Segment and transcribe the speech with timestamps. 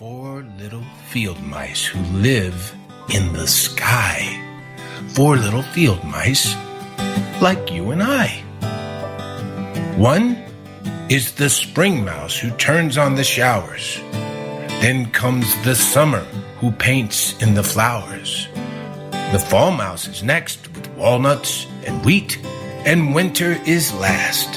[0.00, 2.74] four little field mice who live
[3.12, 4.16] in the sky.
[5.08, 6.56] Four little field mice
[7.42, 8.28] like you and I.
[9.98, 10.42] One
[11.10, 14.00] is the spring mouse who turns on the showers.
[14.80, 16.24] Then comes the summer
[16.60, 18.48] who paints in the flowers.
[19.32, 22.38] The fall mouse is next with walnuts and wheat,
[22.86, 24.48] and winter is last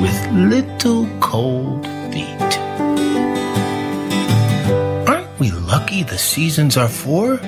[0.00, 2.38] with little cold feet.
[5.88, 7.38] Lucky the seasons are four?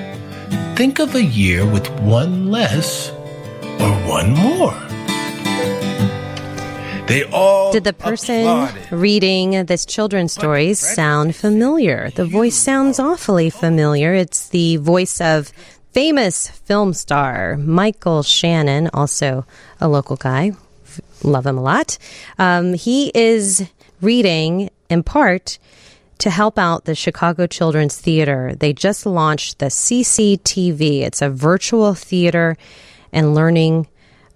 [0.75, 3.11] Think of a year with one less
[3.79, 4.73] or one more.
[7.05, 8.91] They all Did the person applauded.
[8.91, 12.09] reading this children's stories sound familiar?
[12.15, 14.15] The voice sounds awfully familiar.
[14.15, 15.51] It's the voice of
[15.93, 19.45] famous film star Michael Shannon, also
[19.79, 20.53] a local guy.
[21.21, 21.99] Love him a lot.
[22.39, 23.69] Um, he is
[24.01, 25.59] reading in part
[26.21, 28.53] to help out the Chicago Children's Theater.
[28.55, 31.01] They just launched the CCTV.
[31.01, 32.57] It's a virtual theater
[33.11, 33.87] and learning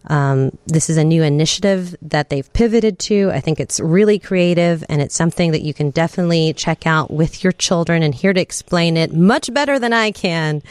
[0.07, 3.31] um, this is a new initiative that they've pivoted to.
[3.31, 7.43] I think it's really creative and it's something that you can definitely check out with
[7.43, 8.03] your children.
[8.03, 10.61] And here to explain it much better than I can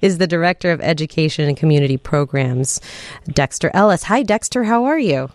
[0.00, 2.80] is the Director of Education and Community Programs,
[3.26, 4.04] Dexter Ellis.
[4.04, 4.64] Hi, Dexter.
[4.64, 5.30] How are you?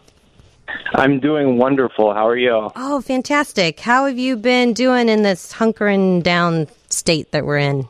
[0.95, 2.13] I'm doing wonderful.
[2.13, 2.69] How are you?
[2.75, 3.79] Oh, fantastic.
[3.79, 7.87] How have you been doing in this hunkering down state that we're in?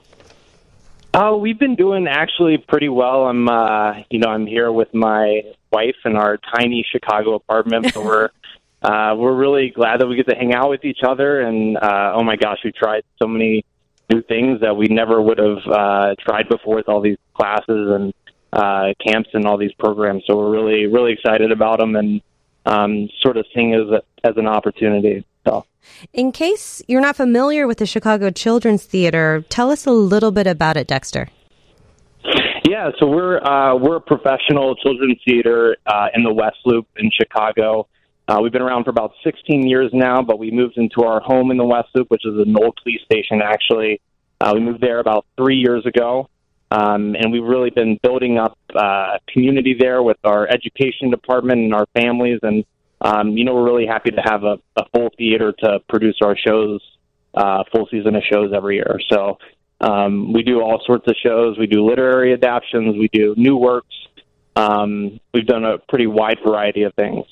[1.14, 3.26] Oh, we've been doing actually pretty well.
[3.26, 7.94] I'm, uh, you know, I'm here with my wife in our tiny Chicago apartment.
[7.94, 8.30] So we're,
[8.84, 11.42] uh, we're really glad that we get to hang out with each other.
[11.42, 13.66] And uh, oh my gosh, we tried so many
[14.12, 18.14] new things that we never would have uh, tried before with all these classes and
[18.54, 20.24] uh, camps and all these programs.
[20.28, 22.22] So we're really, really excited about them and
[22.66, 25.26] um, sort of seeing it as a, as an opportunity.
[25.48, 25.66] So.
[26.14, 30.48] In case you're not familiar with the Chicago Children's Theater, tell us a little bit
[30.48, 31.30] about it, Dexter.
[32.70, 37.10] Yeah, so we're uh, we're a professional children's theater uh, in the West Loop in
[37.12, 37.88] Chicago.
[38.28, 41.50] Uh, we've been around for about 16 years now, but we moved into our home
[41.50, 43.42] in the West Loop, which is the Knoll Police Station.
[43.42, 44.02] Actually,
[44.40, 46.30] uh, we moved there about three years ago,
[46.72, 51.74] um, and we've really been building up uh, community there with our education department and
[51.74, 52.40] our families.
[52.44, 52.64] And
[53.02, 56.38] um, you know, we're really happy to have a, a full theater to produce our
[56.38, 56.82] shows,
[57.34, 59.00] uh, full season of shows every year.
[59.10, 59.40] So
[59.82, 61.58] um, we do all sorts of shows.
[61.58, 62.98] We do literary adaptations.
[62.98, 63.96] We do new works.
[64.56, 67.26] Um, we've done a pretty wide variety of things.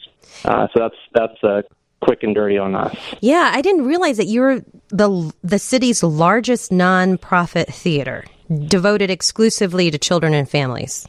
[0.46, 1.62] Uh, so that's that's uh,
[2.02, 2.96] quick and dirty on us.
[3.22, 8.24] Yeah, I didn't realize that you're the the city's largest nonprofit theater
[8.68, 11.08] devoted exclusively to children and families.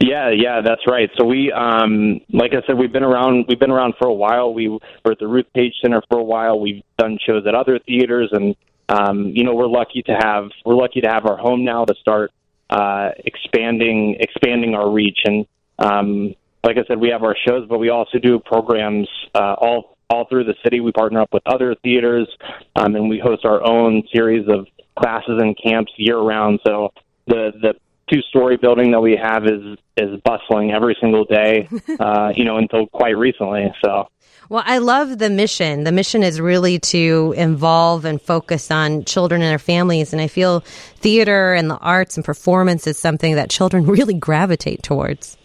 [0.00, 1.08] Yeah, yeah, that's right.
[1.16, 3.46] So we, um, like I said, we've been around.
[3.48, 4.52] We've been around for a while.
[4.52, 6.60] We were at the Ruth Page Center for a while.
[6.60, 8.54] We've done shows at other theaters, and
[8.88, 11.94] um, you know, we're lucky to have we're lucky to have our home now to
[11.94, 12.32] start
[12.68, 15.20] uh, expanding expanding our reach.
[15.24, 15.46] And
[15.78, 16.34] um,
[16.64, 20.26] like I said, we have our shows, but we also do programs uh, all all
[20.28, 20.80] through the city.
[20.80, 22.28] We partner up with other theaters,
[22.76, 24.66] um, and we host our own series of
[24.98, 26.60] classes and camps year round.
[26.66, 26.92] So
[27.26, 27.74] the the
[28.12, 31.68] two story building that we have is is bustling every single day,
[32.00, 33.72] uh, you know, until quite recently.
[33.84, 34.08] So.
[34.48, 35.84] Well, I love the mission.
[35.84, 40.12] The mission is really to involve and focus on children and their families.
[40.12, 44.82] And I feel theater and the arts and performance is something that children really gravitate
[44.82, 45.38] towards.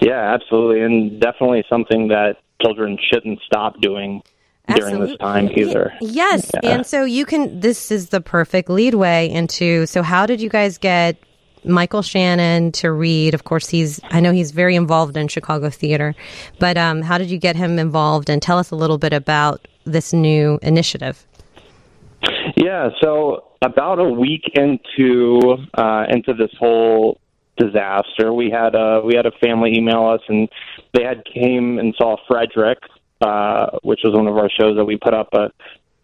[0.00, 0.80] Yeah, absolutely.
[0.80, 4.22] And definitely something that children shouldn't stop doing
[4.74, 5.92] during this time either.
[6.00, 6.50] Yes.
[6.62, 6.70] Yeah.
[6.70, 10.78] And so you can, this is the perfect leadway into, so how did you guys
[10.78, 11.16] get
[11.64, 13.34] Michael Shannon to read?
[13.34, 16.14] Of course, he's, I know he's very involved in Chicago theater,
[16.58, 18.28] but um, how did you get him involved?
[18.30, 21.26] And tell us a little bit about this new initiative.
[22.56, 27.20] Yeah, so about a week into uh, into this whole
[27.56, 30.48] disaster, we had a we had a family email us, and
[30.94, 32.78] they had came and saw Frederick,
[33.22, 35.50] uh, which was one of our shows that we put up a,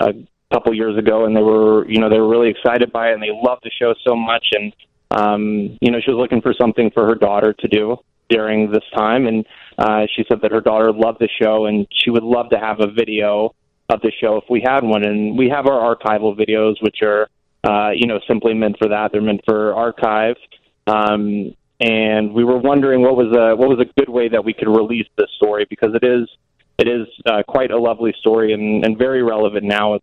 [0.00, 0.12] a
[0.52, 3.22] couple years ago, and they were you know they were really excited by it, and
[3.22, 4.72] they loved the show so much, and
[5.10, 7.96] um, you know she was looking for something for her daughter to do
[8.28, 9.46] during this time, and
[9.78, 12.80] uh, she said that her daughter loved the show, and she would love to have
[12.80, 13.54] a video
[13.88, 15.04] of the show if we had one.
[15.04, 17.28] And we have our archival videos, which are,
[17.64, 19.12] uh, you know, simply meant for that.
[19.12, 20.36] They're meant for archive.
[20.86, 24.52] Um, and we were wondering what was a what was a good way that we
[24.52, 26.28] could release this story because it is
[26.78, 29.98] it is uh, quite a lovely story and, and very relevant now.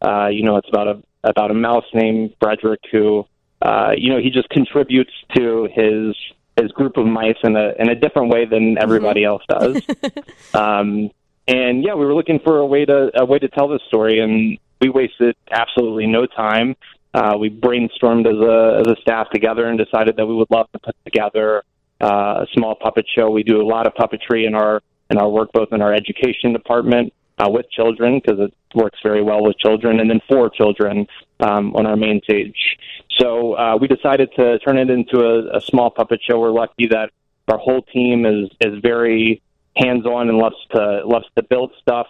[0.00, 3.24] Uh, you know, it's about a about a mouse named Frederick who,
[3.60, 6.16] uh, you know, he just contributes to his
[6.60, 9.82] his group of mice in a in a different way than everybody else does.
[10.54, 11.10] um,
[11.48, 14.20] and yeah, we were looking for a way to a way to tell this story,
[14.20, 16.76] and we wasted absolutely no time.
[17.14, 20.70] Uh, we brainstormed as a as a staff together and decided that we would love
[20.72, 21.62] to put together
[22.00, 23.30] uh, a small puppet show.
[23.30, 26.52] We do a lot of puppetry in our in our work, both in our education
[26.52, 31.06] department uh, with children because it works very well with children, and then for children
[31.40, 32.78] um, on our main stage.
[33.20, 36.40] So uh, we decided to turn it into a, a small puppet show.
[36.40, 37.10] We're lucky that
[37.48, 39.42] our whole team is is very
[39.76, 42.06] hands on and loves to loves to build stuff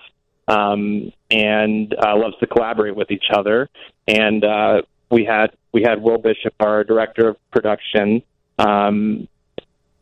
[0.48, 3.68] um, and uh, loves to collaborate with each other.
[4.06, 8.22] And uh, we had we had Will Bishop, our director of production,
[8.58, 9.28] um,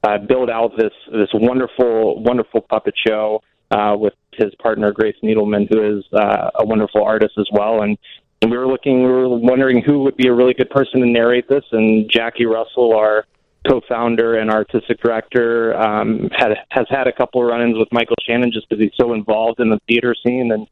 [0.02, 5.68] uh, build out this this wonderful wonderful puppet show uh, with his partner Grace Needleman,
[5.70, 7.82] who is uh, a wonderful artist as well.
[7.82, 7.98] And,
[8.42, 11.06] and we were looking, we were wondering who would be a really good person to
[11.06, 11.64] narrate this.
[11.72, 13.26] And Jackie Russell, our
[13.68, 18.50] co-founder and artistic director, um, had has had a couple of run-ins with Michael Shannon
[18.52, 20.66] just because he's so involved in the theater scene, and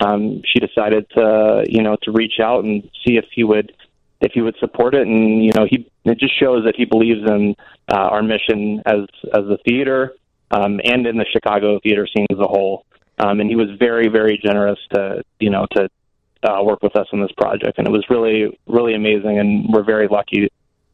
[0.00, 3.72] um, she decided to you know to reach out and see if he would
[4.20, 5.06] if he would support it.
[5.06, 7.54] And you know he it just shows that he believes in
[7.90, 9.00] uh, our mission as
[9.34, 10.14] as a theater
[10.50, 12.84] um, and in the Chicago theater scene as a whole.
[13.18, 15.88] Um, and he was very, very generous to, you know, to
[16.44, 17.78] uh, work with us on this project.
[17.78, 19.38] And it was really, really amazing.
[19.38, 20.48] And we're very lucky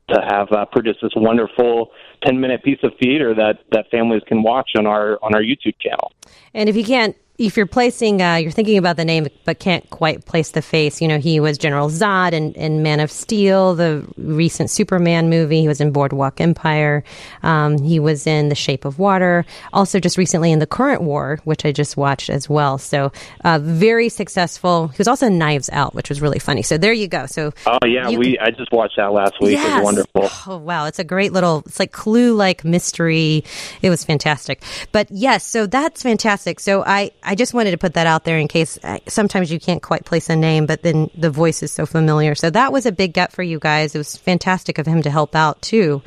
[0.09, 1.91] to have uh, produced this wonderful
[2.25, 5.79] 10 minute piece of theater that, that families can watch on our, on our YouTube
[5.81, 6.13] channel.
[6.55, 9.89] And if you can't if you're placing, uh, you're thinking about the name but can't
[9.91, 11.03] quite place the face.
[11.03, 15.61] You know, he was General Zod in, in Man of Steel, the recent Superman movie.
[15.61, 17.03] He was in Boardwalk Empire.
[17.43, 19.45] Um, he was in The Shape of Water.
[19.73, 22.79] Also, just recently in The Current War, which I just watched as well.
[22.79, 23.11] So,
[23.45, 24.89] uh, very successful.
[24.89, 26.63] He was also in Knives Out, which was really funny.
[26.63, 27.27] So there you go.
[27.27, 29.53] So, oh yeah, we I just watched that last week.
[29.53, 29.73] Yes.
[29.73, 30.31] It was wonderful.
[30.47, 31.65] Oh wow, it's a great little.
[31.67, 33.45] It's like Clue like mystery.
[33.83, 34.63] It was fantastic.
[34.93, 36.61] But yes, so that's fantastic.
[36.61, 39.59] So I I just wanted to put that out there in case uh, sometimes you
[39.59, 42.35] can't quite place a name, but then the voice is so familiar.
[42.35, 43.95] So that was a big get for you guys.
[43.95, 46.03] It was fantastic of him to help out too.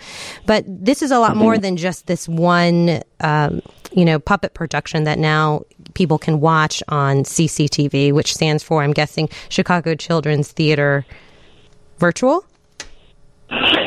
[0.46, 3.62] But this is a lot more than just this one, um,
[3.92, 8.94] you know, puppet production that now people can watch on CCTV, which stands for, I'm
[8.94, 11.06] guessing, Chicago Children's Theater
[11.98, 12.46] Virtual.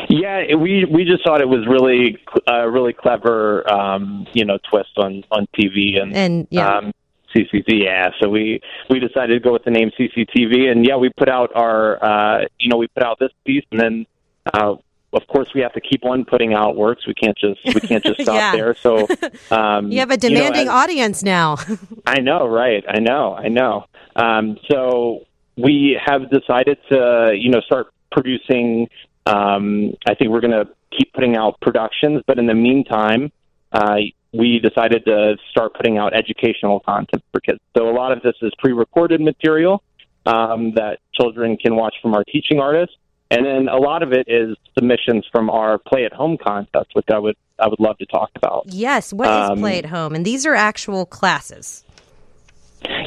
[0.09, 4.57] Yeah, we we just thought it was really a uh, really clever, um, you know,
[4.69, 6.77] twist on on TV and and yeah.
[6.77, 6.91] Um,
[7.35, 7.83] CCTV.
[7.83, 11.29] Yeah, so we we decided to go with the name CCTV, and yeah, we put
[11.29, 14.05] out our uh, you know we put out this piece, and then
[14.53, 14.75] uh,
[15.13, 17.05] of course we have to keep on putting out works.
[17.07, 18.51] We can't just we can't just stop yeah.
[18.53, 18.75] there.
[18.75, 19.07] So
[19.51, 21.57] um, you have a demanding you know, as, audience now.
[22.05, 22.83] I know, right?
[22.87, 23.85] I know, I know.
[24.15, 25.25] Um, so
[25.57, 28.87] we have decided to you know start producing.
[29.25, 30.67] Um, I think we're going to
[30.97, 33.31] keep putting out productions, but in the meantime,
[33.71, 33.97] uh,
[34.33, 37.59] we decided to start putting out educational content for kids.
[37.77, 39.83] So a lot of this is pre-recorded material
[40.25, 42.95] um, that children can watch from our teaching artists,
[43.29, 47.07] and then a lot of it is submissions from our play at home contest, which
[47.11, 48.65] I would I would love to talk about.
[48.67, 50.15] Yes, what um, is play at home?
[50.15, 51.83] And these are actual classes.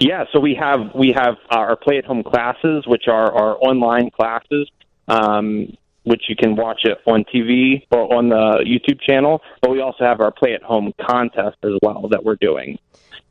[0.00, 4.10] Yeah, so we have we have our play at home classes, which are our online
[4.10, 4.70] classes.
[5.08, 9.40] Um, which you can watch it on TV or on the YouTube channel.
[9.60, 12.78] But we also have our Play at Home contest as well that we're doing.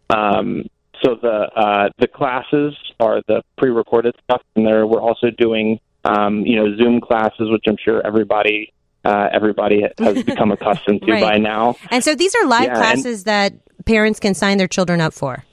[0.10, 0.66] Um,
[1.04, 6.42] so the uh, the classes are the pre-recorded stuff, and there we're also doing um,
[6.46, 11.22] you know Zoom classes, which I'm sure everybody uh, everybody has become accustomed to right.
[11.22, 11.76] by now.
[11.92, 15.14] And so these are live yeah, classes and, that parents can sign their children up
[15.14, 15.44] for.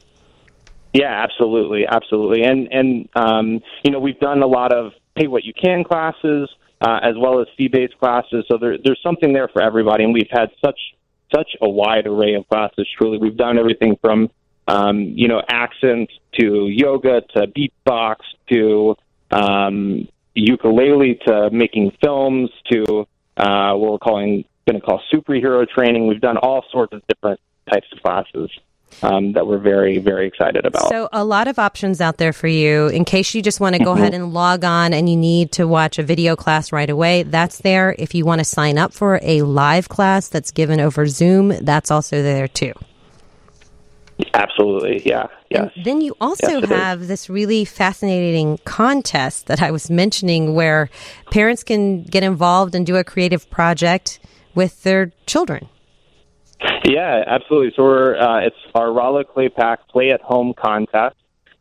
[0.93, 5.45] Yeah, absolutely, absolutely, and and um, you know we've done a lot of pay what
[5.45, 6.49] you can classes
[6.81, 8.45] uh, as well as fee-based classes.
[8.51, 10.79] So there, there's something there for everybody, and we've had such
[11.35, 12.89] such a wide array of classes.
[12.99, 14.31] Truly, we've done everything from
[14.67, 18.17] um, you know accents to yoga to beatbox
[18.51, 18.97] to
[19.31, 23.07] um, ukulele to making films to
[23.37, 26.07] uh, what we're calling going to call superhero training.
[26.07, 28.51] We've done all sorts of different types of classes
[29.03, 30.89] um, that we're very, very excited about.
[30.89, 32.89] So, a lot of options out there for you.
[32.89, 34.03] In case you just want to go mm-hmm.
[34.03, 37.59] ahead and log on and you need to watch a video class right away, that's
[37.59, 37.95] there.
[37.99, 41.91] If you want to sign up for a live class that's given over Zoom, that's
[41.91, 42.73] also there too.
[44.35, 45.27] Absolutely, yeah.
[45.49, 45.73] Yes.
[45.75, 50.91] And then you also yes, have this really fascinating contest that I was mentioning where
[51.31, 54.21] parents can get involved and do a creative project
[54.55, 55.69] with their children.
[56.85, 57.73] Yeah, absolutely.
[57.77, 61.17] So we're uh, it's our Rollo Clay Pack Play at Home contest.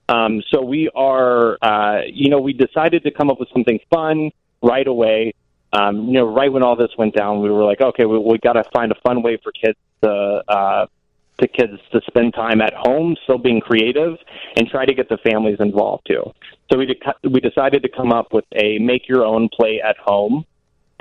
[0.09, 4.31] Um, so we are, uh, you know, we decided to come up with something fun
[4.63, 5.35] right away.
[5.71, 8.39] Um, you know, right when all this went down, we were like, okay, we, we
[8.39, 10.87] got to find a fun way for kids to, uh,
[11.39, 14.17] to kids to spend time at home, still being creative,
[14.57, 16.23] and try to get the families involved too.
[16.71, 19.97] So we de- we decided to come up with a make your own play at
[19.97, 20.45] home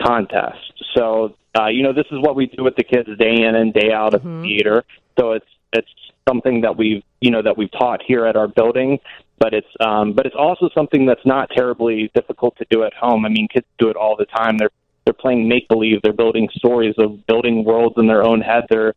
[0.00, 0.72] contest.
[0.96, 3.72] So uh, you know, this is what we do with the kids day in and
[3.72, 4.42] day out mm-hmm.
[4.42, 4.84] the theater.
[5.18, 5.88] So it's it's
[6.28, 8.98] something that we've you know that we've taught here at our building
[9.38, 13.24] but it's um, but it's also something that's not terribly difficult to do at home.
[13.24, 14.58] I mean, kids do it all the time.
[14.58, 14.70] They're
[15.04, 16.02] they're playing make believe.
[16.02, 18.64] They're building stories of building worlds in their own head.
[18.68, 18.94] They're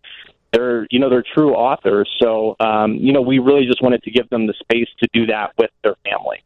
[0.52, 2.10] they're you know they're true authors.
[2.20, 5.28] So um, you know we really just wanted to give them the space to do
[5.28, 6.44] that with their family.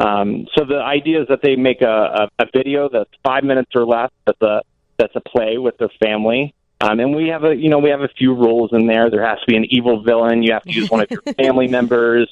[0.00, 3.72] Um, so the idea is that they make a, a, a video that's five minutes
[3.74, 4.10] or less.
[4.26, 4.62] That's a
[4.96, 6.54] that's a play with their family.
[6.80, 9.10] Um, and we have a, you know, we have a few rules in there.
[9.10, 10.42] There has to be an evil villain.
[10.42, 12.28] You have to use one of your family members.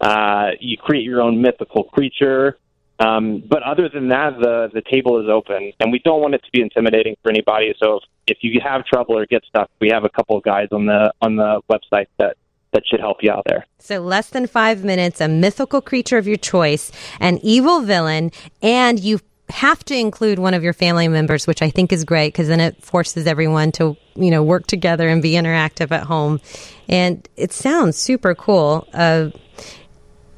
[0.00, 2.58] Uh, you create your own mythical creature.
[2.98, 6.42] Um, but other than that, the the table is open, and we don't want it
[6.44, 7.74] to be intimidating for anybody.
[7.80, 10.68] So if, if you have trouble or get stuck, we have a couple of guys
[10.70, 12.36] on the on the website that
[12.74, 13.64] that should help you out there.
[13.78, 19.00] So less than five minutes, a mythical creature of your choice, an evil villain, and
[19.00, 22.48] you have to include one of your family members, which I think is great because
[22.48, 26.40] then it forces everyone to, you know, work together and be interactive at home.
[26.88, 28.88] And it sounds super cool.
[28.92, 29.30] Uh,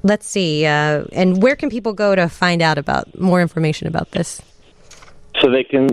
[0.02, 0.66] let's see.
[0.66, 4.42] Uh, and where can people go to find out about more information about this?
[5.40, 5.88] So they can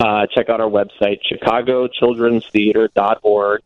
[0.00, 3.62] uh, check out our website, chicagochildrenstheatre.org.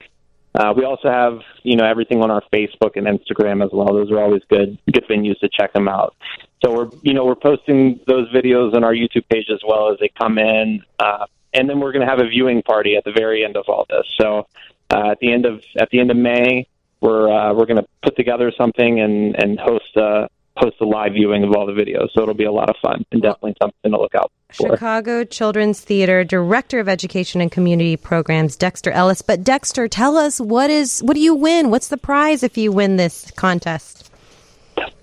[0.57, 3.89] Uh, we also have, you know, everything on our Facebook and Instagram as well.
[3.89, 6.17] Those are always good, good venues to check them out.
[6.65, 9.99] So we're, you know, we're posting those videos on our YouTube page as well as
[10.01, 13.13] they come in, uh, and then we're going to have a viewing party at the
[13.13, 14.07] very end of all this.
[14.19, 14.47] So
[14.91, 16.67] uh, at the end of at the end of May,
[17.01, 21.13] we're uh, we're going to put together something and and host a host a live
[21.13, 22.09] viewing of all the videos.
[22.15, 24.33] So it'll be a lot of fun and definitely something to look out.
[24.57, 29.23] Chicago Children's Theater Director of Education and Community Programs, Dexter Ellis.
[29.23, 31.71] But Dexter, tell us what is what do you win?
[31.71, 34.11] What's the prize if you win this contest?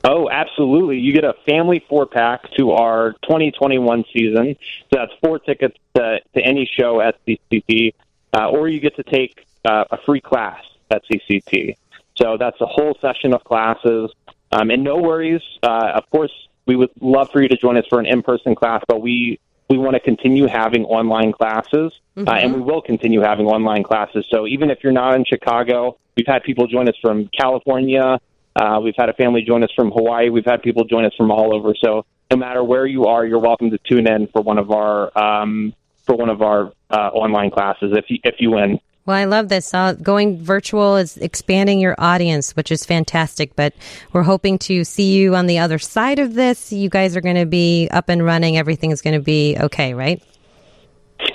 [0.03, 1.00] Oh, absolutely.
[1.00, 4.55] You get a family four pack to our 2021 season.
[4.91, 7.93] So that's four tickets to, to any show at CCT,
[8.33, 11.77] uh, or you get to take uh, a free class at CCT.
[12.17, 14.12] So that's a whole session of classes.
[14.51, 15.41] Um, and no worries.
[15.63, 16.31] Uh, of course,
[16.65, 19.39] we would love for you to join us for an in-person class, but we
[19.70, 22.27] we want to continue having online classes, mm-hmm.
[22.27, 22.62] uh, and mm-hmm.
[22.62, 24.25] we will continue having online classes.
[24.29, 28.20] So even if you're not in Chicago, we've had people join us from California.
[28.55, 30.29] Uh, we've had a family join us from Hawaii.
[30.29, 31.74] We've had people join us from all over.
[31.84, 35.17] So no matter where you are, you're welcome to tune in for one of our
[35.17, 35.74] um,
[36.05, 38.79] for one of our uh, online classes if you, if you win.
[39.05, 39.74] Well, I love this.
[39.74, 43.55] Uh, going virtual is expanding your audience, which is fantastic.
[43.55, 43.74] But
[44.13, 46.72] we're hoping to see you on the other side of this.
[46.72, 48.57] You guys are going to be up and running.
[48.57, 50.24] Everything is going to be okay, right?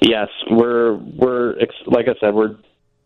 [0.00, 1.56] Yes, we're we're
[1.86, 2.56] like I said, we're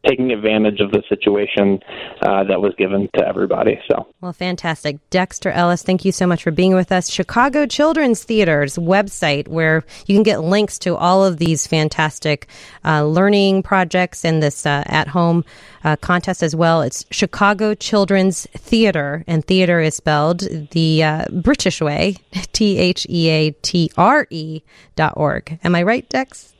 [0.07, 1.81] taking advantage of the situation
[2.23, 3.81] uh, that was given to everybody.
[3.91, 5.83] So, well, fantastic, Dexter Ellis.
[5.83, 7.11] Thank you so much for being with us.
[7.11, 12.49] Chicago Children's Theater's website, where you can get links to all of these fantastic
[12.85, 15.45] uh, learning projects and this uh, at-home
[15.85, 16.83] uh, contest as well.
[16.83, 20.41] It's Chicago Children's Theater, and theater is spelled
[20.71, 22.17] the uh, British way,
[22.53, 24.63] T H E A T R E
[24.97, 25.59] dot org.
[25.65, 26.52] Am I right, Dex?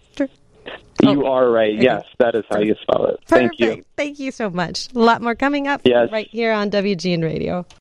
[1.05, 1.13] Oh.
[1.13, 1.33] You oh.
[1.33, 1.75] are right.
[1.75, 3.21] Yes, that is how you spell it.
[3.27, 3.59] Perfect.
[3.59, 3.85] Thank you.
[3.97, 4.89] Thank you so much.
[4.95, 6.11] A lot more coming up yes.
[6.13, 7.67] right here on WGN Radio.